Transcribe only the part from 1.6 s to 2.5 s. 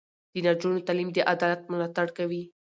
ملاتړ کوي.